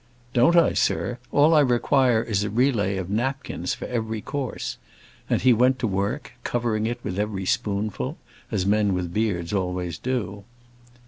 [0.33, 1.19] "Don't I, sir?
[1.31, 4.79] All I require is a relay of napkins for every course:"
[5.29, 8.17] and he went to work, covering it with every spoonful,
[8.49, 10.43] as men with beards always do.